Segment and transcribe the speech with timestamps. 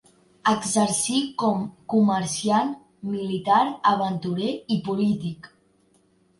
[0.51, 1.61] Exercí com
[1.95, 2.73] comerciant,
[3.13, 3.61] militar,
[3.95, 5.55] aventurer i polític.